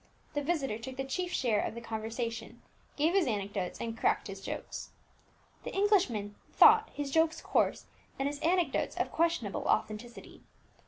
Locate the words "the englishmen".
5.63-6.33